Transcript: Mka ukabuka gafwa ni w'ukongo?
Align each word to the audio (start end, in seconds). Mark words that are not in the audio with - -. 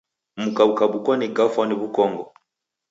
Mka 0.43 0.63
ukabuka 0.71 1.11
gafwa 1.37 1.63
ni 1.65 1.75
w'ukongo? 1.79 2.23